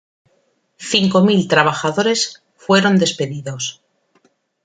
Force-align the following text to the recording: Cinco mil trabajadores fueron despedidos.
Cinco 0.91 1.21
mil 1.21 1.47
trabajadores 1.47 2.41
fueron 2.57 2.97
despedidos. 2.97 3.83